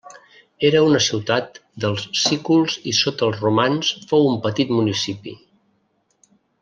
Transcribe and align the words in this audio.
Era 0.69 0.79
una 0.85 1.01
ciutat 1.07 1.59
dels 1.85 2.05
sículs 2.21 2.77
i 2.93 2.95
sota 3.01 3.29
els 3.29 3.43
romans 3.45 3.93
fou 4.13 4.27
un 4.31 4.41
petit 4.47 4.73
municipi. 4.79 5.37